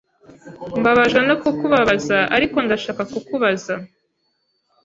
[0.79, 3.73] Mbabajwe no kukubabaza, ariko ndashaka kukubaza.